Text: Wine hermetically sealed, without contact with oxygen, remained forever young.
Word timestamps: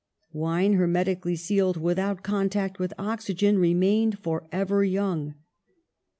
Wine 0.33 0.73
hermetically 0.77 1.35
sealed, 1.35 1.77
without 1.77 2.23
contact 2.23 2.79
with 2.79 2.91
oxygen, 2.97 3.59
remained 3.59 4.17
forever 4.17 4.83
young. 4.83 5.35